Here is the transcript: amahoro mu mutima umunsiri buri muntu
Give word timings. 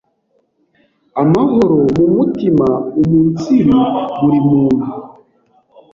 amahoro 1.21 1.77
mu 1.95 2.05
mutima 2.15 2.67
umunsiri 2.99 3.75
buri 4.19 4.39
muntu 4.49 4.87